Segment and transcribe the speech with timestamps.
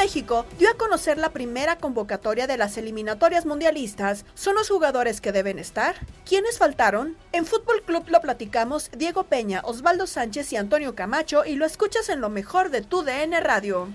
[0.00, 4.24] México dio a conocer la primera convocatoria de las eliminatorias mundialistas.
[4.32, 5.94] ¿Son los jugadores que deben estar?
[6.26, 7.16] ¿Quiénes faltaron?
[7.32, 12.08] En Fútbol Club lo platicamos Diego Peña, Osvaldo Sánchez y Antonio Camacho y lo escuchas
[12.08, 13.88] en lo mejor de tu DN Radio.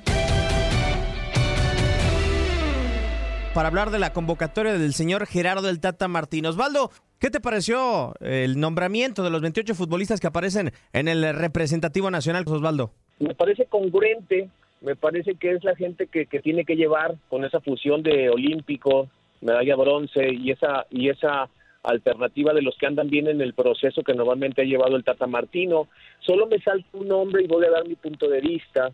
[3.56, 6.46] Para hablar de la convocatoria del señor Gerardo del Tata Martín.
[6.46, 12.12] Osvaldo, ¿qué te pareció el nombramiento de los 28 futbolistas que aparecen en el representativo
[12.12, 12.94] nacional, Osvaldo?
[13.18, 17.46] Me parece congruente me parece que es la gente que, que tiene que llevar con
[17.46, 19.10] esa fusión de olímpico,
[19.42, 21.50] medalla bronce y esa y esa
[21.84, 25.28] alternativa de los que andan bien en el proceso que normalmente ha llevado el Tata
[25.28, 25.88] Martino.
[26.20, 28.92] Solo me salta un nombre y voy a dar mi punto de vista.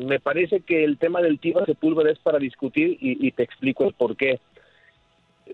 [0.00, 3.94] Me parece que el tema del Tiva Sepúlveda es para discutir y, te explico el
[3.94, 4.40] por qué.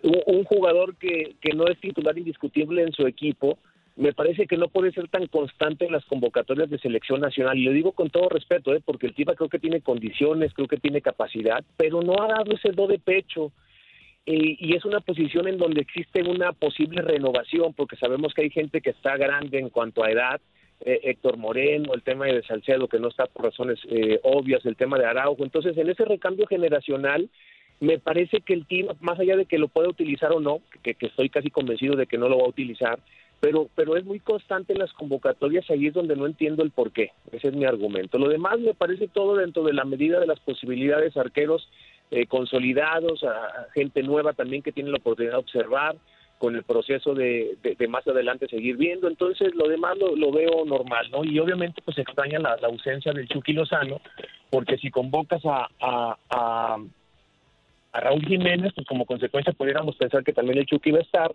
[0.03, 3.59] Un, un jugador que, que no es titular indiscutible en su equipo,
[3.99, 7.59] me parece que no puede ser tan constante en las convocatorias de selección nacional.
[7.59, 8.81] Y lo digo con todo respeto, ¿eh?
[8.85, 12.53] porque el Tiva creo que tiene condiciones, creo que tiene capacidad, pero no ha dado
[12.55, 13.51] ese do de pecho.
[14.25, 18.51] Eh, y es una posición en donde existe una posible renovación, porque sabemos que hay
[18.51, 20.41] gente que está grande en cuanto a edad,
[20.81, 24.77] eh, Héctor Moreno, el tema de Salcedo, que no está por razones eh, obvias, el
[24.77, 25.43] tema de Araujo.
[25.43, 27.29] Entonces, en ese recambio generacional,
[27.81, 30.95] me parece que el Tiva, más allá de que lo pueda utilizar o no, que,
[30.95, 33.01] que estoy casi convencido de que no lo va a utilizar,
[33.41, 36.93] pero pero es muy constante en las convocatorias, ahí es donde no entiendo el por
[36.93, 38.19] qué, ese es mi argumento.
[38.19, 41.69] Lo demás me parece todo dentro de la medida de las posibilidades, arqueros
[42.11, 45.97] eh, consolidados, a, gente nueva también que tiene la oportunidad de observar,
[46.39, 51.11] con el proceso de, de, más adelante seguir viendo, entonces lo demás lo, veo normal,
[51.11, 51.25] ¿no?
[51.25, 54.01] Y obviamente pues extraña la, la ausencia del Chucky Lozano,
[54.49, 56.77] porque si convocas a, a, a,
[57.93, 61.35] a Raúl Jiménez, pues como consecuencia pudiéramos pensar que también el Chucky va a estar,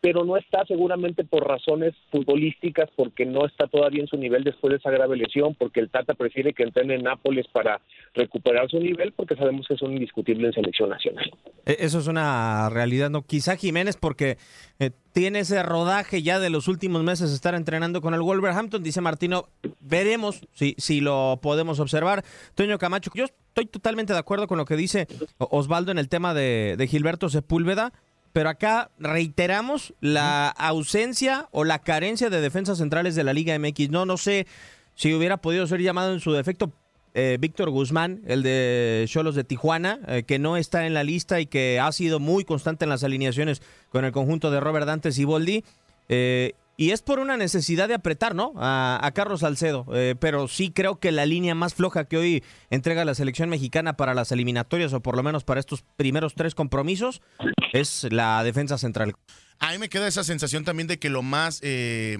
[0.00, 4.70] pero no está seguramente por razones futbolísticas, porque no está todavía en su nivel después
[4.70, 7.80] de esa grave lesión, porque el Tata prefiere que entrene en Nápoles para
[8.14, 11.30] recuperar su nivel, porque sabemos que son indiscutibles en selección nacional.
[11.64, 13.22] Eso es una realidad, ¿no?
[13.22, 14.36] Quizá Jiménez, porque
[14.78, 19.00] eh, tiene ese rodaje ya de los últimos meses estar entrenando con el Wolverhampton, dice
[19.00, 19.48] Martino,
[19.80, 22.22] veremos si, si lo podemos observar.
[22.54, 25.06] Toño Camacho, yo estoy totalmente de acuerdo con lo que dice
[25.38, 27.92] Osvaldo en el tema de, de Gilberto Sepúlveda
[28.36, 33.88] pero acá reiteramos la ausencia o la carencia de defensas centrales de la Liga MX.
[33.88, 34.46] No, no sé
[34.94, 36.70] si hubiera podido ser llamado en su defecto
[37.14, 41.40] eh, Víctor Guzmán, el de Cholos de Tijuana, eh, que no está en la lista
[41.40, 45.18] y que ha sido muy constante en las alineaciones con el conjunto de Robert Dantes
[45.18, 45.64] y Boldi.
[46.10, 48.52] Eh, y es por una necesidad de apretar, ¿no?
[48.56, 49.86] A, a Carlos Salcedo.
[49.94, 53.96] Eh, pero sí creo que la línea más floja que hoy entrega la selección mexicana
[53.96, 57.22] para las eliminatorias, o por lo menos para estos primeros tres compromisos,
[57.72, 59.14] es la defensa central.
[59.58, 62.18] A mí me queda esa sensación también de que lo más eh,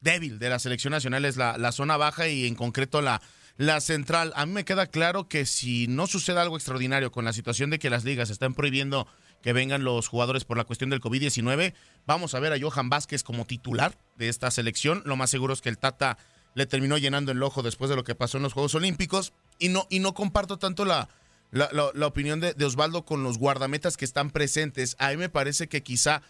[0.00, 3.22] débil de la selección nacional es la, la zona baja y en concreto la,
[3.56, 4.32] la central.
[4.34, 7.78] A mí me queda claro que si no sucede algo extraordinario con la situación de
[7.78, 9.06] que las ligas están prohibiendo
[9.44, 11.74] que vengan los jugadores por la cuestión del COVID-19.
[12.06, 15.02] Vamos a ver a Johan Vázquez como titular de esta selección.
[15.04, 16.16] Lo más seguro es que el Tata
[16.54, 19.34] le terminó llenando el ojo después de lo que pasó en los Juegos Olímpicos.
[19.58, 21.10] Y no, y no comparto tanto la,
[21.50, 24.96] la, opinión de, Osvaldo con los guardametas que están presentes.
[24.98, 26.22] A mí me parece que quizá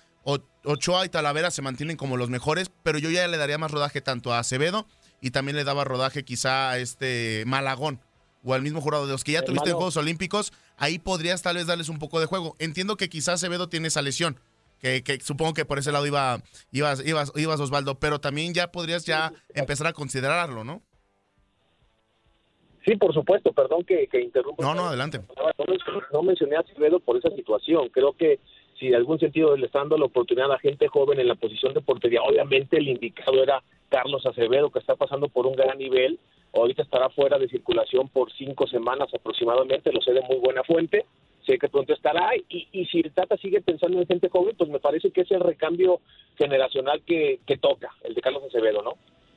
[0.64, 4.00] Ochoa y Talavera se mantienen como los mejores, pero yo ya le daría más rodaje
[4.00, 4.88] tanto a Acevedo
[5.20, 8.00] y también le daba rodaje quizá a este Malagón
[8.44, 11.56] o al mismo jurado de los que ya tuviste en Juegos Olímpicos, ahí podrías tal
[11.56, 12.55] vez darles un poco de juego.
[12.58, 14.38] Entiendo que quizás Acevedo tiene esa lesión,
[14.81, 19.06] que, supongo que por ese lado iba, ibas, ibas, ibas Osvaldo, pero también ya podrías
[19.06, 20.82] ya empezar a considerarlo, ¿no?
[22.85, 24.62] Sí, por supuesto, perdón que, que interrumpa.
[24.62, 25.20] No, no, adelante.
[26.12, 27.88] No, mencioné a Acevedo por esa situación.
[27.88, 28.40] Creo que
[28.79, 31.73] si en algún sentido le está dando la oportunidad a gente joven en la posición
[31.73, 36.20] de portería, obviamente el indicado era Carlos Acevedo, que está pasando por un gran nivel,
[36.54, 41.04] ahorita estará fuera de circulación por cinco semanas aproximadamente, lo sé de muy buena fuente,
[41.46, 44.70] sé que pronto estará, y, y si el Tata sigue pensando en gente joven, pues
[44.70, 46.00] me parece que es el recambio
[46.36, 48.94] generacional que, que toca, el de Carlos Acevedo, ¿no?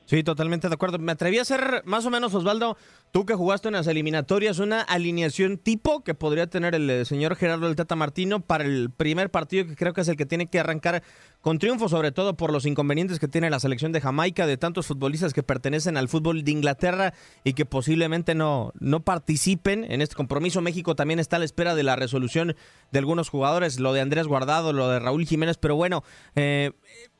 [0.08, 0.98] Sí, totalmente de acuerdo.
[0.98, 2.78] Me atreví a hacer más o menos, Osvaldo,
[3.12, 7.36] tú que jugaste en las eliminatorias, una alineación tipo que podría tener el eh, señor
[7.36, 10.46] Gerardo del Tata Martino para el primer partido, que creo que es el que tiene
[10.46, 11.02] que arrancar
[11.40, 14.86] con triunfo, sobre todo por los inconvenientes que tiene la selección de Jamaica, de tantos
[14.86, 17.14] futbolistas que pertenecen al fútbol de Inglaterra
[17.44, 20.60] y que posiblemente no, no participen en este compromiso.
[20.60, 22.56] México también está a la espera de la resolución
[22.90, 26.02] de algunos jugadores, lo de Andrés Guardado, lo de Raúl Jiménez, pero bueno,
[26.34, 26.72] eh,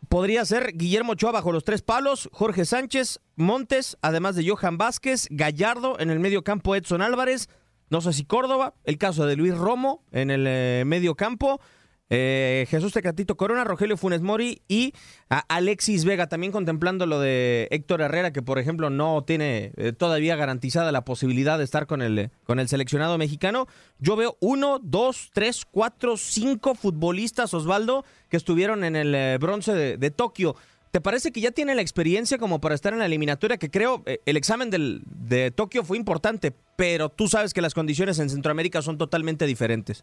[0.09, 5.29] podría ser Guillermo Ochoa bajo los tres palos, Jorge Sánchez, Montes, además de Johan Vázquez,
[5.31, 7.49] Gallardo en el medio campo, Edson Álvarez,
[7.91, 11.61] no sé si Córdoba, el caso de Luis Romo en el eh, medio campo.
[12.11, 14.95] Eh, Jesús Tecatito Corona, Rogelio Funes Mori y
[15.29, 20.35] Alexis Vega, también contemplando lo de Héctor Herrera, que por ejemplo no tiene eh, todavía
[20.37, 23.67] garantizada la posibilidad de estar con el, con el seleccionado mexicano.
[23.99, 29.75] Yo veo uno, dos, tres, cuatro, cinco futbolistas, Osvaldo, que estuvieron en el eh, bronce
[29.75, 30.57] de, Tokio.
[30.91, 33.59] ¿Te parece que ya tiene la experiencia como para estar en la eliminatoria?
[33.59, 38.19] Que creo el examen del, de Tokio fue importante, pero tú sabes que las condiciones
[38.19, 40.03] en Centroamérica son totalmente diferentes.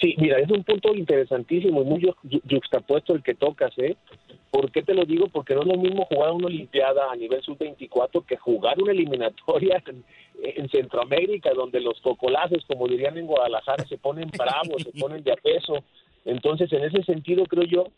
[0.00, 2.14] Sí, mira, es un punto interesantísimo y muy
[2.50, 3.96] juxtapuesto el que tocas, ¿eh?
[4.50, 5.28] ¿Por qué te lo digo?
[5.28, 9.82] Porque no es lo mismo jugar una Olimpiada a nivel sub-24 que jugar una eliminatoria
[10.42, 15.32] en, Centroamérica, donde los cocolazos, como dirían en Guadalajara, se ponen bravos, se ponen de
[15.32, 15.84] a peso.
[16.24, 17.88] Entonces, en ese sentido, creo yo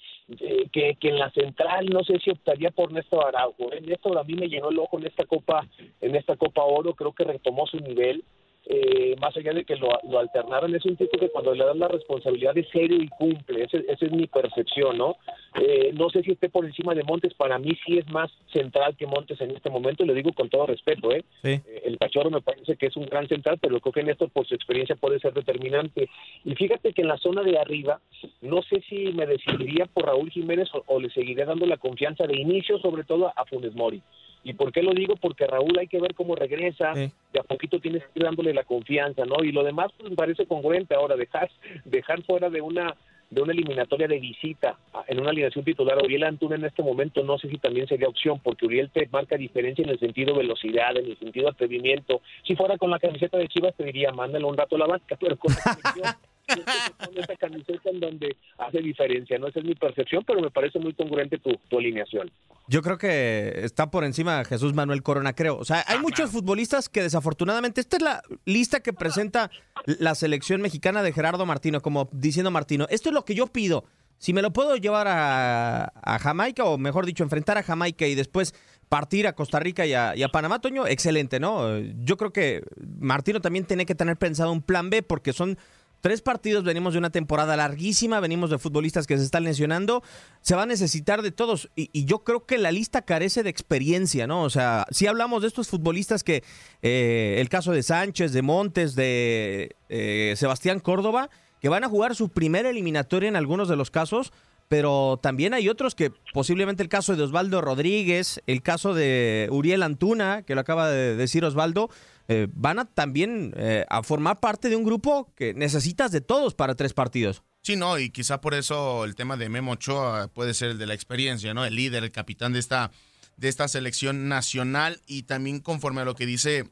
[0.41, 3.73] eh, que, que, en la central no sé si optaría por Néstor Araujo.
[3.73, 3.81] ¿eh?
[3.81, 5.67] Néstor a mí me llenó el ojo en esta Copa,
[6.01, 8.23] en esta Copa Oro, creo que retomó su nivel
[8.71, 9.89] eh, más allá de que lo,
[10.19, 13.79] alternaron, es un tipo que cuando le dan la responsabilidad es serio y cumple, esa
[13.79, 15.17] es mi percepción, ¿no?
[15.59, 18.95] Eh, no sé si esté por encima de Montes, para mí sí es más central
[18.97, 21.25] que Montes en este momento, y lo digo con todo respeto, ¿eh?
[21.45, 24.47] eh el cachorro me parece que es un gran central, pero creo que Néstor por
[24.47, 26.11] su experiencia puede ser determinante.
[26.45, 28.01] Y fíjate que en la zona de arriba,
[28.43, 32.39] no sé si me decidiría por Raúl Jiménez o, le seguiré dando la confianza de
[32.39, 34.03] inicio, sobre todo a Funes Mori.
[34.49, 35.15] ¿Y por qué lo digo?
[35.17, 38.65] Porque Raúl hay que ver cómo regresa, de a poquito tienes que ir dándole la
[38.65, 39.45] confianza, ¿no?
[39.45, 41.51] Y lo demás pues, me parece congruente ahora, dejar,
[41.85, 42.97] dejar fuera de una
[43.31, 47.37] de una eliminatoria de visita en una alineación titular Uriel Antuna en este momento no
[47.37, 51.11] sé si también sería opción porque Uriel te marca diferencia en el sentido velocidad, en
[51.11, 52.23] el sentido atrevimiento.
[52.47, 55.15] Si fuera con la camiseta de Chivas te diría mándalo un rato a la banca,
[55.21, 56.19] pero con la
[56.49, 59.49] esa camiseta en donde hace diferencia, ¿no?
[59.49, 62.31] Esa es mi percepción, pero me parece muy congruente tu, tu alineación.
[62.69, 65.57] Yo creo que está por encima Jesús Manuel Corona, creo.
[65.57, 69.51] O sea, hay muchos futbolistas que desafortunadamente, esta es la lista que presenta
[69.87, 73.85] la selección mexicana de Gerardo Martino, como diciendo Martino, esto es lo que yo pido.
[74.19, 78.55] Si me lo puedo llevar a, Jamaica, o mejor dicho, enfrentar a Jamaica y después
[78.89, 81.79] partir a Costa Rica y a, y a, Panamá, Toño, excelente, ¿no?
[81.79, 82.63] Yo creo que
[82.99, 85.57] Martino también tiene que tener pensado un plan B porque son
[86.01, 90.05] Tres partidos, venimos de una temporada larguísima, venimos de futbolistas que se están lesionando,
[90.43, 94.29] se va a necesitar de todos y, yo creo que la lista carece de experiencia,
[94.29, 94.43] ¿no?
[94.43, 96.45] O sea, si hablamos de estos futbolistas que,
[96.83, 102.15] eh, el caso de Sánchez, de Montes, de eh, Sebastián Córdoba, que van a jugar
[102.15, 104.33] su primera eliminatoria en algunos de los casos,
[104.69, 109.83] pero también hay otros que posiblemente el caso de Osvaldo Rodríguez, el caso de Uriel
[109.83, 111.89] Antuna, que lo acaba de decir Osvaldo,
[112.29, 116.55] eh, van a también eh, a formar parte de un grupo que necesitas de todos
[116.55, 117.43] para tres partidos.
[117.63, 120.87] Sí, no, y quizá por eso el tema de Memo Ochoa puede ser el de
[120.87, 121.65] la experiencia, ¿no?
[121.65, 122.91] El líder, el capitán de esta,
[123.37, 126.71] de esta selección nacional y también conforme a lo que dice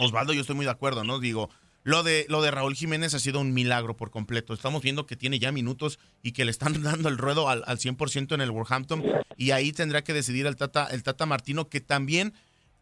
[0.00, 1.18] Osvaldo, yo estoy muy de acuerdo, ¿no?
[1.18, 1.50] Digo,
[1.82, 4.54] lo de, lo de Raúl Jiménez ha sido un milagro por completo.
[4.54, 7.78] Estamos viendo que tiene ya minutos y que le están dando el ruedo al, al
[7.78, 9.02] 100% en el Wolverhampton
[9.36, 12.34] y ahí tendrá que decidir el Tata, el Tata Martino, que también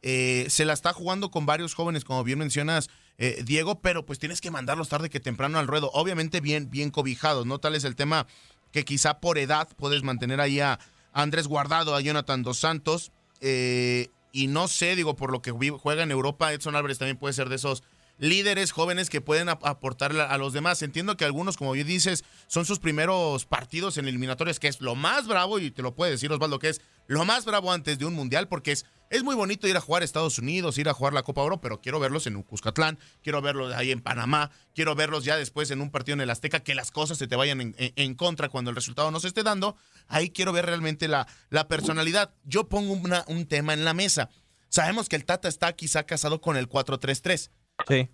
[0.03, 2.89] eh, se la está jugando con varios jóvenes, como bien mencionas,
[3.19, 5.91] eh, Diego, pero pues tienes que mandarlos tarde que temprano al ruedo.
[5.93, 7.59] Obviamente bien, bien cobijados, ¿no?
[7.59, 8.27] Tal es el tema
[8.73, 10.79] que quizá por edad puedes mantener ahí a
[11.13, 13.13] Andrés Guardado, a Jonathan Dos Santos.
[13.41, 17.35] Eh, y no sé, digo, por lo que juega en Europa, Edson Álvarez también puede
[17.35, 17.83] ser de esos
[18.19, 20.83] líderes jóvenes que pueden aportar a los demás.
[20.83, 24.95] Entiendo que algunos, como bien dices, son sus primeros partidos en eliminatorias, que es lo
[24.95, 28.05] más bravo, y te lo puede decir Osvaldo, que es lo más bravo antes de
[28.05, 30.95] un mundial, porque es, es muy bonito ir a jugar a Estados Unidos, ir a
[30.95, 34.95] jugar la Copa Oro, pero quiero verlos en Cuscatlán, quiero verlos ahí en Panamá, quiero
[34.95, 37.75] verlos ya después en un partido en el Azteca, que las cosas se te vayan
[37.77, 39.77] en, contra cuando el resultado no se esté dando.
[40.07, 42.35] Ahí quiero ver realmente la, la personalidad.
[42.45, 42.93] Yo pongo
[43.27, 44.31] un tema en la mesa.
[44.69, 47.51] Sabemos que el Tata está quizá casado con el 4-3-3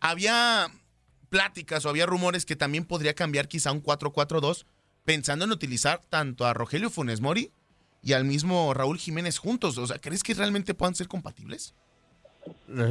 [0.01, 0.71] había
[1.29, 4.67] pláticas o había rumores que también podría cambiar quizá un 4-4-2,
[5.05, 7.53] pensando en utilizar tanto a Rogelio Funes Mori
[8.05, 9.79] y al mismo Raúl Jiménez juntos.
[9.79, 11.75] O sea, ¿crees que realmente puedan ser compatibles?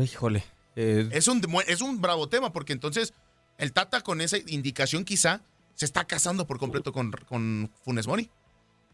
[0.01, 0.43] Híjole.
[0.75, 3.13] Eh, es, un, es un bravo tema, porque entonces
[3.57, 5.41] el Tata con esa indicación quizá
[5.75, 8.29] se está casando por completo con, con Funes Mori.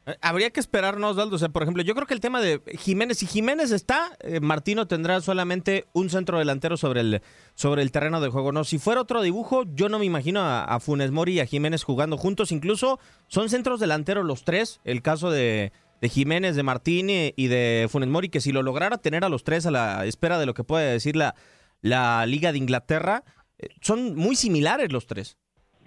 [0.06, 1.36] Eh, habría que esperarnos, Osvaldo.
[1.36, 4.40] O sea, por ejemplo, yo creo que el tema de Jiménez, si Jiménez está, eh,
[4.40, 7.22] Martino tendrá solamente un centro delantero sobre el,
[7.56, 8.52] sobre el terreno de juego.
[8.52, 11.84] No, si fuera otro dibujo, yo no me imagino a, Funes Mori y a Jiménez
[11.84, 12.52] jugando juntos.
[12.52, 14.82] Incluso son centros delanteros los tres.
[14.84, 15.72] El caso de,
[16.08, 19.66] Jiménez, de Martínez y de Funes Mori, que si lo lograra tener a los tres
[19.66, 21.36] a la espera de lo que puede decir la,
[21.82, 23.24] la Liga de Inglaterra,
[23.58, 25.38] eh, son muy similares los tres.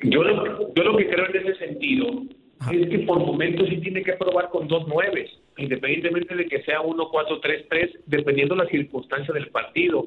[0.03, 0.23] Yo,
[0.75, 2.25] yo lo que creo en ese sentido
[2.71, 6.81] es que por momentos sí tiene que probar con dos nueves, independientemente de que sea
[6.81, 10.07] 1-4-3-3, dependiendo de la circunstancia del partido.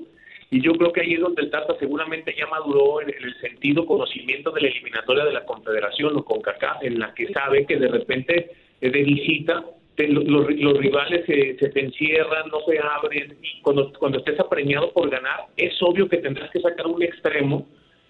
[0.51, 3.85] Y yo creo que ahí es donde el Tata seguramente ya maduró en, el sentido
[3.85, 7.88] conocimiento de la eliminatoria de la Confederación o CONCACAF, en la que sabe que de
[7.88, 9.65] repente de visita
[9.98, 15.10] los, rivales se, se, te encierran, no se abren, y cuando, cuando estés apremiado por
[15.10, 17.66] ganar, es obvio que tendrás que sacar un extremo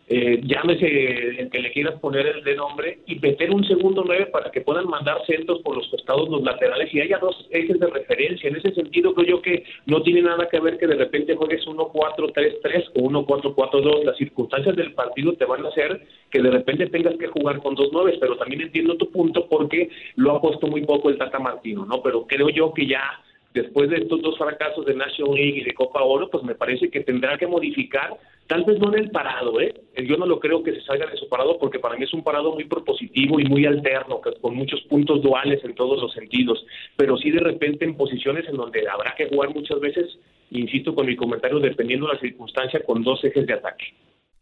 [0.07, 4.27] eh, llámese el que le quieras poner el de nombre y meter un segundo nueve
[4.27, 7.87] para que puedan mandar centros por los costados, los laterales y haya dos ejes de
[7.87, 8.49] referencia.
[8.49, 11.65] En ese sentido creo yo que no tiene nada que ver que de repente juegues
[11.65, 14.03] 1-4-3-3 o 1-4-4-2.
[14.03, 17.73] Las circunstancias del partido te van a hacer que de repente tengas que jugar con
[17.73, 21.39] dos nueves, pero también entiendo tu punto porque lo ha puesto muy poco el Tata
[21.39, 22.03] Martino, ¿no?
[22.03, 23.23] Pero creo yo que ya
[23.55, 26.91] después de estos dos fracasos de National League y de Copa Oro, pues me parece
[26.91, 28.11] que tendrá que modificar,
[28.47, 29.73] tal vez no en el parado, ¿eh?
[30.03, 32.23] Yo no lo creo que se salga de su parado porque para mí es un
[32.23, 37.17] parado muy propositivo y muy alterno, con muchos puntos duales en todos los sentidos, pero
[37.17, 40.19] sí de repente en posiciones en donde habrá que jugar muchas veces,
[40.51, 43.93] insisto con mi comentario, dependiendo de la circunstancia, con dos ejes de ataque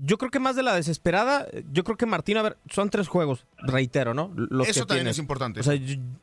[0.00, 3.08] Yo creo que más de la desesperada, yo creo que Martín, a ver, son tres
[3.08, 4.34] juegos, reitero, ¿no?
[4.66, 5.60] Eso también es importante.
[5.60, 5.78] O sea,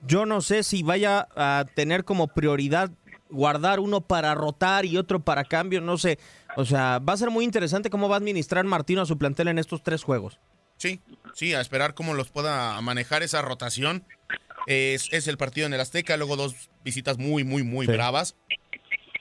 [0.05, 2.91] yo, no sé si vaya a tener como prioridad
[3.29, 6.19] guardar uno para rotar y otro para cambio, no sé.
[6.57, 9.47] O sea, va a ser muy interesante cómo va a administrar Martino a su plantel
[9.47, 10.39] en estos tres juegos.
[10.77, 10.99] Sí,
[11.33, 14.03] sí, a esperar cómo los pueda manejar esa rotación.
[14.67, 18.35] Es, el partido en el Azteca, luego dos visitas muy, muy, muy bravas.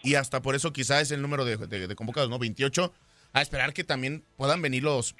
[0.02, 2.38] y hasta por eso quizá es el número de, de convocados, ¿no?
[2.38, 2.92] 28,
[3.32, 5.14] a esperar que también puedan venir los,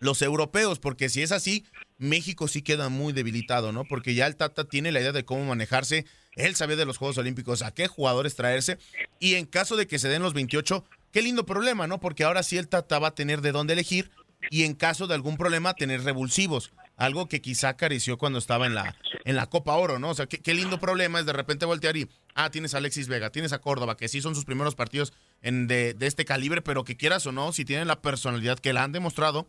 [0.00, 1.64] los europeos, porque si es así,
[1.98, 3.84] México sí queda muy debilitado, ¿no?
[3.84, 6.04] Porque ya el Tata tiene la idea de cómo manejarse,
[6.36, 8.78] él sabe de los Juegos Olímpicos, a qué jugadores traerse,
[9.18, 12.00] y en caso de que se den los 28, qué lindo problema, ¿no?
[12.00, 14.10] Porque ahora sí el Tata va a tener de dónde elegir,
[14.50, 16.72] y en caso de algún problema, tener revulsivos,
[17.02, 20.10] algo que quizá acarició cuando estaba en la, en la Copa Oro, ¿no?
[20.10, 23.30] O sea, qué, lindo problema es de repente voltear y, ah, tienes a Alexis Vega,
[23.30, 26.96] tienes a Córdoba, que sí son sus primeros partidos en de, este calibre, pero que
[26.96, 29.48] quieras o no, si tienen la personalidad que la han demostrado,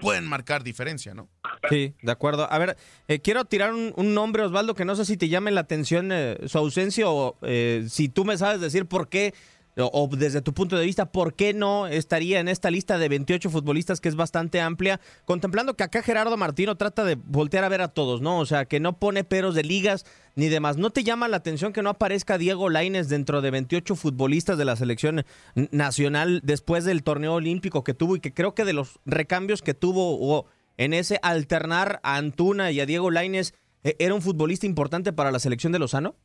[0.00, 1.28] pueden marcar diferencia, ¿no?
[1.68, 2.50] Sí, de acuerdo.
[2.50, 2.76] A ver,
[3.08, 6.10] eh, quiero tirar un, un, nombre, Osvaldo, que no sé si te llame la atención
[6.12, 9.34] eh, su ausencia o eh, si tú me sabes decir por qué
[9.78, 13.50] o desde tu punto de vista, ¿por qué no estaría en esta lista de 28
[13.50, 15.00] futbolistas que es bastante amplia?
[15.26, 18.38] Contemplando que acá Gerardo Martino trata de voltear a ver a todos, ¿no?
[18.38, 20.78] O sea, que no pone peros de ligas ni demás.
[20.78, 24.64] ¿No te llama la atención que no aparezca Diego Laines dentro de 28 futbolistas de
[24.64, 25.26] la selección
[25.70, 29.74] nacional después del torneo olímpico que tuvo y que creo que de los recambios que
[29.74, 30.46] tuvo o
[30.78, 35.38] en ese alternar a Antuna y a Diego Laines, ¿era un futbolista importante para la
[35.38, 36.16] selección de Lozano?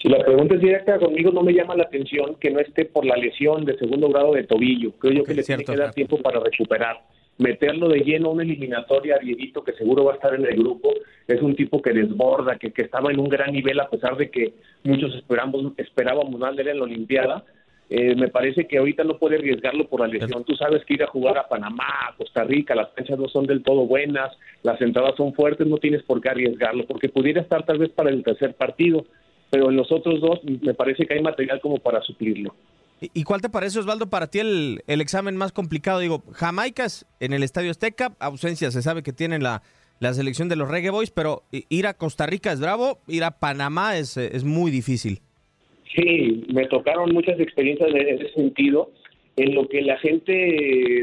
[0.00, 3.04] Si la pregunta es directa conmigo, no me llama la atención que no esté por
[3.04, 4.92] la lesión de segundo grado de tobillo.
[4.92, 6.98] Creo yo que le tiene que dar tiempo para recuperar.
[7.38, 10.56] Meterlo de lleno a una eliminatoria a Dieguito, que seguro va a estar en el
[10.56, 10.92] grupo,
[11.26, 14.30] es un tipo que desborda, que, que estaba en un gran nivel a pesar de
[14.30, 17.44] que muchos esperamos, esperábamos más de él en la Olimpiada.
[17.90, 20.44] Eh, me parece que ahorita no puede arriesgarlo por la lesión.
[20.44, 23.46] Tú sabes que ir a jugar a Panamá, a Costa Rica, las canchas no son
[23.46, 27.64] del todo buenas, las entradas son fuertes, no tienes por qué arriesgarlo, porque pudiera estar
[27.64, 29.04] tal vez para el tercer partido
[29.50, 32.54] pero en los otros dos me parece que hay material como para suplirlo.
[33.00, 36.00] ¿Y cuál te parece, Osvaldo, para ti el, el examen más complicado?
[36.00, 39.62] Digo, Jamaicas en el Estadio Azteca, ausencia, se sabe que tienen la,
[40.00, 43.38] la selección de los Reggae Boys, pero ir a Costa Rica es bravo, ir a
[43.38, 45.20] Panamá es, es muy difícil.
[45.94, 48.90] Sí, me tocaron muchas experiencias en ese sentido,
[49.36, 50.32] en lo que la gente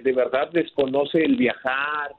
[0.04, 2.12] de verdad desconoce el viajar,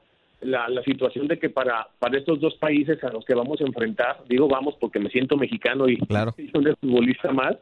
[0.47, 3.65] la, la, situación de que para, para estos dos países a los que vamos a
[3.65, 6.33] enfrentar, digo vamos porque me siento mexicano y, claro.
[6.51, 7.57] soy un futbolista más,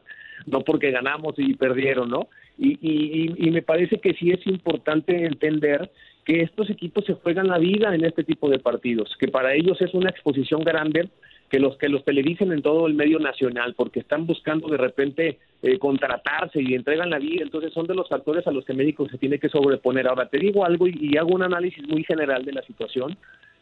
[0.46, 2.28] no porque ganamos y perdieron, ¿no?
[2.58, 5.90] Y, y, y, me parece que sí es importante entender
[6.24, 9.80] que estos equipos se juegan la vida en este tipo de partidos, que para ellos
[9.82, 11.10] es una exposición grande
[11.50, 15.38] que los que los televisen en todo el medio nacional porque están buscando de repente
[15.62, 19.08] eh, contratarse y entregan la vida, entonces son de los factores a los que México
[19.08, 20.08] se tiene que sobreponer.
[20.08, 23.16] Ahora te digo algo y, y hago un análisis muy general de la situación.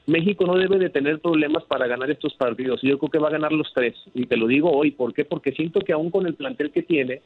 [0.06, 2.80] México no debe de tener problemas para ganar estos partidos.
[2.82, 3.94] Yo creo que va a ganar los tres.
[4.12, 4.90] Y te lo digo hoy.
[4.90, 5.24] ¿Por qué?
[5.24, 7.22] Porque siento que aún con el plantel que tiene,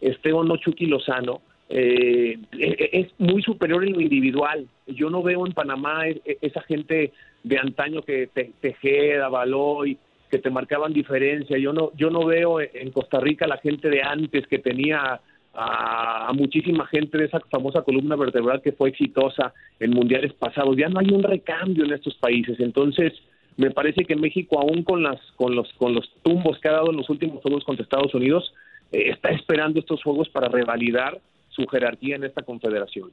[0.00, 4.66] este no Chucky Lozano, eh, es muy superior en lo individual.
[4.86, 6.04] Yo no veo en Panamá
[6.40, 9.98] esa gente de antaño que te, Tejeda, Baloy,
[10.30, 11.58] que te marcaban diferencia.
[11.58, 15.20] Yo no, yo no veo en Costa Rica la gente de antes que tenía
[15.54, 20.76] a, a, muchísima gente de esa famosa columna vertebral que fue exitosa en mundiales pasados.
[20.76, 22.60] Ya no hay un recambio en estos países.
[22.60, 23.12] Entonces,
[23.56, 26.90] me parece que México, aún con las, con los, con los tumbos que ha dado
[26.90, 28.52] en los últimos juegos contra Estados Unidos,
[28.92, 31.18] eh, está esperando estos juegos para revalidar
[31.56, 33.10] su jerarquía en esta confederación.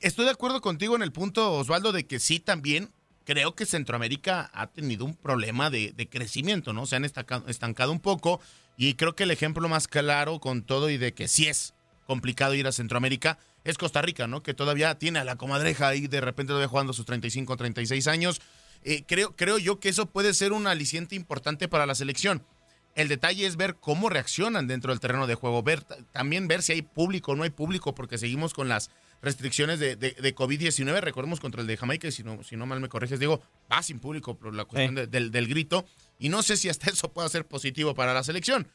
[0.00, 2.88] Estoy de acuerdo contigo en el punto, Osvaldo, de que sí también
[3.24, 6.86] creo que Centroamérica ha tenido un problema de, crecimiento, ¿no?
[6.86, 8.40] Se han estancado, estancado, un poco
[8.76, 11.74] y creo que el ejemplo más claro con todo y de que sí es
[12.06, 14.42] complicado ir a Centroamérica es Costa Rica, ¿no?
[14.42, 18.40] Que todavía tiene a la comadreja ahí de repente todavía jugando sus 35, 36 años.
[18.82, 22.42] Eh, creo, creo yo que eso puede ser un aliciente importante para la selección.
[23.00, 25.82] El detalle es ver cómo reaccionan dentro del terreno de juego, ver
[26.12, 28.90] también ver si hay público o no hay público, porque seguimos con las
[29.22, 31.00] restricciones de, de, de COVID-19.
[31.00, 33.40] Recordemos contra el de Jamaica, si no, si no mal me corriges, digo,
[33.72, 35.86] va sin público por la cuestión de, del, del, grito.
[36.18, 38.68] Y no sé si hasta eso pueda ser positivo para la selección.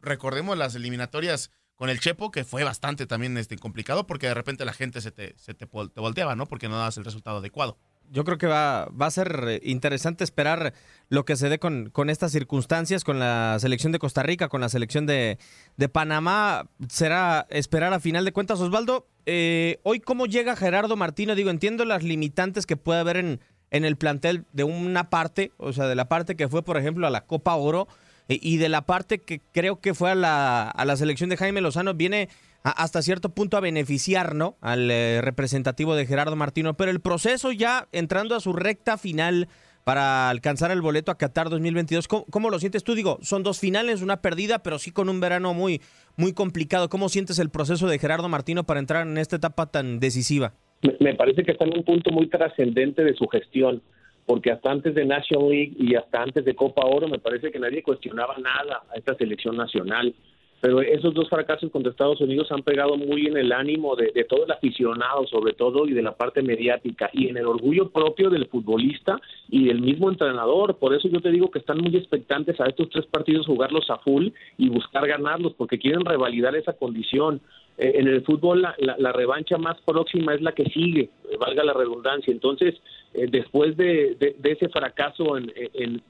[0.00, 4.64] Recordemos las eliminatorias con el Chepo, que fue bastante también este, complicado, porque de repente
[4.64, 6.46] la gente se te, se te, te volteaba, ¿no?
[6.46, 7.78] Porque no dabas el resultado adecuado
[8.10, 10.74] yo creo que va, va a ser interesante esperar
[11.08, 14.60] lo que se dé con, con estas circunstancias, con la selección de Costa Rica, con
[14.60, 15.38] la selección de,
[15.76, 16.68] de Panamá.
[16.88, 18.60] Será esperar a final de cuentas.
[18.60, 23.40] Osvaldo, eh, hoy cómo llega Gerardo Martino, digo, entiendo las limitantes que puede haber en,
[23.70, 27.06] en el plantel de una parte, o sea, de la parte que fue, por ejemplo,
[27.06, 27.88] a la Copa Oro
[28.28, 31.36] eh, y de la parte que creo que fue a la, a la selección de
[31.36, 32.28] Jaime Lozano, viene
[32.62, 34.56] hasta cierto punto a beneficiar ¿no?
[34.60, 39.48] al eh, representativo de Gerardo Martino, pero el proceso ya entrando a su recta final
[39.84, 42.94] para alcanzar el boleto a Qatar 2022, ¿cómo, cómo lo sientes tú?
[42.94, 45.80] Digo, son dos finales, una perdida, pero sí con un verano muy,
[46.16, 46.88] muy complicado.
[46.88, 50.54] ¿Cómo sientes el proceso de Gerardo Martino para entrar en esta etapa tan decisiva?
[51.00, 53.82] Me, parece que está en un punto muy trascendente de su gestión
[54.26, 57.58] porque hasta antes de National League y hasta antes de Copa Oro me parece que
[57.58, 60.14] nadie cuestionaba nada a esta selección nacional
[60.62, 64.44] pero esos dos fracasos contra Estados Unidos han pegado muy en el ánimo de, todo
[64.44, 68.46] el aficionado, sobre todo, y de la parte mediática, y en el orgullo propio del
[68.46, 70.76] futbolista y del mismo entrenador.
[70.76, 73.98] Por eso yo te digo que están muy expectantes a estos tres partidos jugarlos a
[73.98, 77.40] full y buscar ganarlos, porque quieren revalidar esa condición.
[77.76, 81.72] Eh, en el fútbol la, revancha más próxima es la que sigue, eh, valga la
[81.72, 82.32] redundancia.
[82.32, 82.76] Entonces,
[83.14, 85.52] eh, después de, ese fracaso en,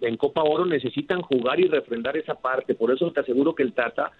[0.03, 2.75] en, Copa Oro, necesitan jugar y refrendar esa parte.
[2.75, 4.13] Por eso te aseguro que el Tata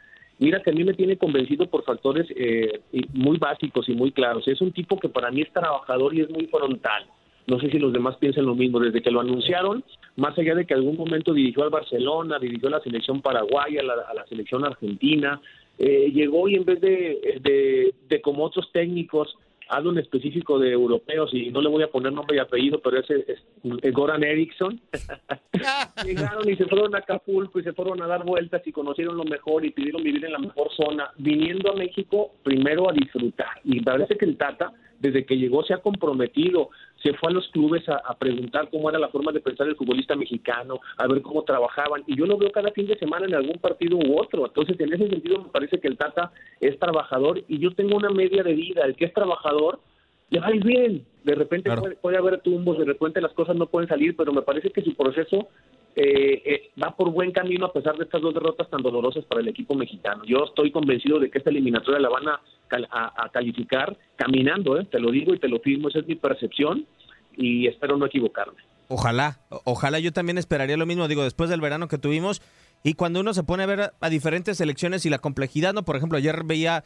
[0.43, 2.81] Mira que a mí me tiene convencido por factores eh,
[3.13, 4.49] muy básicos y muy claros.
[4.49, 7.05] Es un tipo que para mí es trabajador y es muy frontal.
[7.47, 8.81] No sé si los demás piensan lo mismo.
[8.81, 9.85] Desde que lo anunciaron,
[10.17, 14.15] más allá de que algún momento dirigió al Barcelona, dirigió a la selección paraguaya, a
[14.15, 15.41] la, selección argentina,
[15.79, 19.37] eh, llegó y en vez de, de como otros técnicos
[19.73, 23.01] hablo en específico de europeos y no le voy a poner nombre y apellido, pero
[23.01, 24.79] ese es, Goran Eriksson.
[26.05, 29.25] Llegaron y se fueron a Acapulco y se fueron a dar vueltas y conocieron lo
[29.25, 33.49] mejor y pidieron vivir en la mejor zona, viniendo a México primero a disfrutar.
[33.65, 36.69] Y parece que el Tata, desde que llegó, se ha comprometido
[37.03, 40.15] se fue a los clubes a, preguntar cómo era la forma de pensar el futbolista
[40.15, 43.59] mexicano, a ver cómo trabajaban, y yo lo veo cada fin de semana en algún
[43.59, 44.47] partido u otro.
[44.47, 48.11] Entonces, en ese sentido, me parece que el Tata es trabajador y yo tengo una
[48.11, 48.85] media de vida.
[48.85, 49.81] El que es trabajador,
[50.31, 51.05] le va a ir bien.
[51.25, 54.71] De repente puede, haber tumbos, de repente las cosas no pueden salir, pero me parece
[54.71, 55.49] que su proceso
[55.95, 59.43] eh, eh, va por buen camino a pesar de estas dos derrotas tan dolorosas para
[59.43, 60.25] el equipo mexicano.
[60.25, 62.41] Yo estoy convencido de que esta eliminatoria la van a,
[62.91, 64.87] a, calificar caminando, ¿eh?
[64.91, 66.87] te lo digo y te lo firmo, esa es mi percepción
[67.37, 68.59] y espero no equivocarme.
[68.89, 72.41] Ojalá, ojalá yo también esperaría lo mismo, digo, después del verano que tuvimos
[72.83, 75.85] y cuando uno se pone a ver a, diferentes selecciones y la complejidad, ¿no?
[75.85, 76.85] Por ejemplo, ayer veía,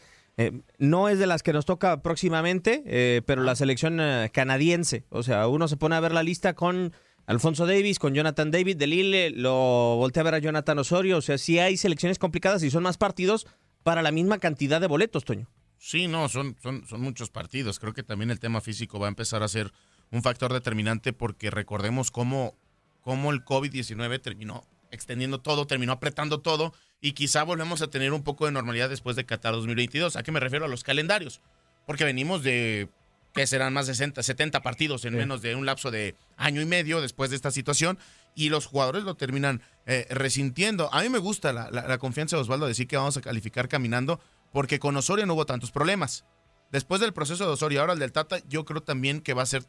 [0.78, 4.00] no es de las que nos toca próximamente, pero la selección
[4.32, 6.92] canadiense, o sea, uno se pone a ver la lista con
[7.26, 11.18] Alfonso Davis, con Jonathan David de Lille, lo volteé a ver a Jonathan Osorio.
[11.18, 13.46] O sea, sí hay selecciones complicadas y son más partidos
[13.82, 15.48] para la misma cantidad de boletos, Toño.
[15.78, 17.78] Sí, no, son, son, son muchos partidos.
[17.78, 19.72] Creo que también el tema físico va a empezar a ser
[20.10, 22.54] un factor determinante porque recordemos cómo,
[23.02, 28.22] cómo el COVID-19 terminó extendiendo todo, terminó apretando todo y quizá volvemos a tener un
[28.22, 30.16] poco de normalidad después de Qatar 2022.
[30.16, 30.64] ¿A qué me refiero?
[30.64, 31.40] A los calendarios.
[31.86, 32.88] Porque venimos de
[33.36, 36.64] que serán más de 60, 70 partidos en menos de un lapso de año y
[36.64, 37.98] medio después de esta situación,
[38.34, 40.92] y los jugadores lo terminan eh, resintiendo.
[40.92, 44.20] A mí me gusta la, confianza de Osvaldo de decir que vamos a calificar caminando,
[44.52, 46.24] porque con Osorio no hubo tantos problemas.
[46.72, 49.46] Después del proceso de Osorio, ahora el del Tata, yo creo también que va a
[49.46, 49.64] ser,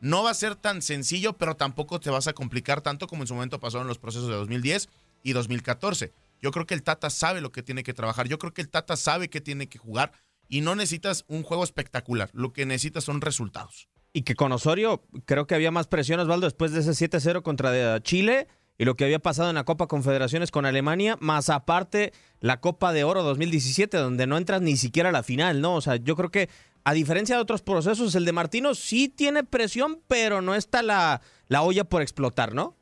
[0.00, 3.26] no va a ser tan sencillo, pero tampoco te vas a complicar tanto como en
[3.26, 4.88] su momento pasó en los procesos de 2010
[5.22, 6.14] y 2014.
[6.40, 8.70] Yo creo que el Tata sabe lo que tiene que trabajar, yo creo que el
[8.70, 10.12] Tata sabe que tiene que jugar
[10.48, 13.88] y no necesitas un juego espectacular, lo que necesitas son resultados.
[14.12, 18.00] Y que con Osorio creo que había más presión, Osvaldo, después de ese 7-0 contra
[18.02, 18.46] Chile
[18.78, 22.92] y lo que había pasado en la Copa Confederaciones con Alemania, más aparte la Copa
[22.92, 25.74] de Oro 2017, donde no entras ni siquiera a la final, ¿no?
[25.74, 26.48] O sea, yo creo que
[26.84, 31.22] a diferencia de otros procesos, el de Martino sí tiene presión, pero no está la,
[31.48, 32.76] la olla por explotar, ¿no?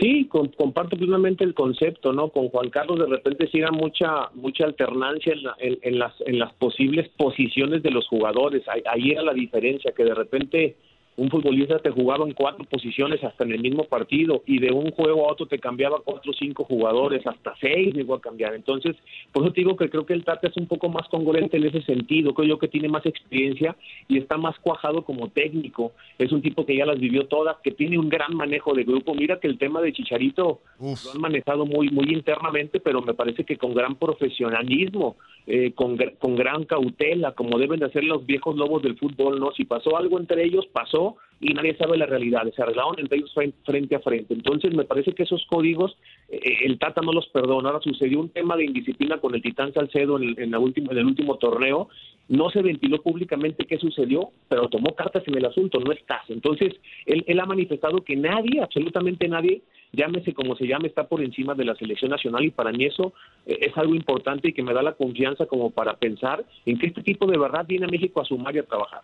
[0.00, 2.30] Sí, comparto plenamente el concepto, ¿no?
[2.30, 7.10] Con Juan Carlos de repente sí era mucha mucha alternancia en, las en las posibles
[7.18, 8.62] posiciones de los jugadores.
[8.68, 10.76] Ahí, ahí, era la diferencia, que de repente
[11.20, 14.90] un futbolista te jugaba en cuatro posiciones hasta en el mismo partido y de un
[14.90, 18.54] juego a otro te cambiaba cuatro o cinco jugadores, hasta seis llegó a cambiar.
[18.54, 18.96] Entonces,
[19.30, 21.66] por eso te digo que creo que el Tata es un poco más congruente en
[21.66, 23.76] ese sentido, creo yo que tiene más experiencia
[24.08, 25.92] y está más cuajado como técnico.
[26.18, 29.14] Es un tipo que ya las vivió todas, que tiene un gran manejo de grupo.
[29.14, 33.44] Mira que el tema de Chicharito lo han manejado muy, muy internamente, pero me parece
[33.44, 38.56] que con gran profesionalismo, eh, con, con gran cautela, como deben de hacer los viejos
[38.56, 39.52] lobos del fútbol, ¿no?
[39.52, 41.09] Si pasó algo entre ellos, pasó
[41.40, 42.42] y nadie sabe la realidad.
[42.54, 43.32] Se arreglaron entre ellos
[43.64, 44.34] frente a frente.
[44.34, 45.96] Entonces, me parece que esos códigos
[46.28, 47.70] eh, el Tata no los perdona.
[47.70, 50.92] Ahora sucedió un tema de indisciplina con el Titán Salcedo en el, en la última,
[50.92, 51.88] en el último torneo.
[52.28, 56.28] No se ventiló públicamente qué sucedió, pero tomó cartas en el asunto, no estás.
[56.28, 56.74] Entonces,
[57.06, 61.54] él, él ha manifestado que nadie, absolutamente nadie, llámese como se llame, está por encima
[61.54, 63.12] de la selección nacional y para mí eso
[63.46, 66.88] eh, es algo importante y que me da la confianza como para pensar en que
[66.88, 69.00] este tipo de verdad viene a México a sumar y a trabajar.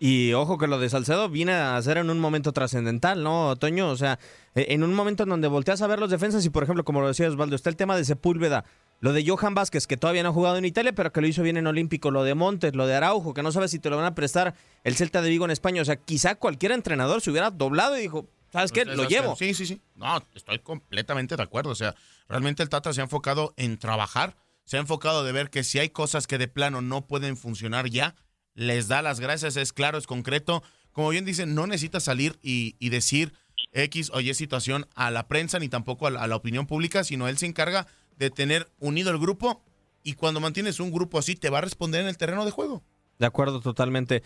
[0.00, 3.88] Y ojo que lo de Salcedo viene a ser en un momento trascendental, ¿no, Toño?
[3.88, 4.18] O sea,
[4.54, 7.00] e, en un momento en donde volteas a ver los defensas y, por ejemplo, como
[7.00, 8.64] lo decía Osvaldo, está el tema de Sepúlveda,
[9.00, 11.42] lo de Johan Vázquez, que todavía no ha jugado en Italia, pero que lo hizo
[11.42, 13.96] bien en Olímpico, lo de Montes, lo de Araujo, que no sabe si te lo
[13.96, 15.82] van a prestar el Celta de Vigo en España.
[15.82, 18.84] O sea, quizá cualquier entrenador se hubiera doblado y dijo, ¿sabes qué?
[18.84, 19.36] Pues lo llevo.
[19.36, 19.80] Sí, sí, sí.
[19.96, 21.70] No, estoy completamente de acuerdo.
[21.70, 21.94] O sea,
[22.28, 25.78] realmente el Tata se ha enfocado en trabajar, se ha enfocado de ver que si
[25.78, 28.16] hay cosas que de plano no pueden funcionar ya,
[28.58, 30.64] les da las gracias, es claro, es concreto.
[30.90, 33.32] Como bien dicen, no necesita salir y, decir
[33.72, 37.38] X o Y situación a la prensa ni tampoco a la, opinión pública, sino él
[37.38, 39.62] se encarga de tener unido el grupo
[40.02, 42.82] y cuando mantienes un grupo así te va a responder en el terreno de juego.
[43.20, 44.24] De acuerdo totalmente.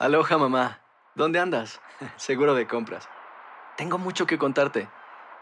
[0.00, 0.82] Aloha mamá,
[1.14, 1.80] ¿dónde andas?
[2.16, 3.08] Seguro de compras.
[3.76, 4.88] Tengo mucho que contarte.